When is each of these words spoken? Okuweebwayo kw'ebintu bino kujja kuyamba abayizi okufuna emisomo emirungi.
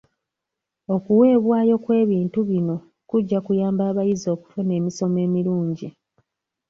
Okuweebwayo 0.95 1.75
kw'ebintu 1.83 2.39
bino 2.49 2.75
kujja 3.09 3.37
kuyamba 3.45 3.81
abayizi 3.89 4.27
okufuna 4.35 4.71
emisomo 4.79 5.17
emirungi. 5.27 5.87